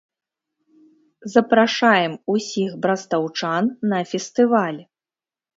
Запрашаем 1.33 2.13
усіх 2.37 2.73
брастаўчан 2.87 3.63
на 3.93 4.03
фестываль. 4.15 4.81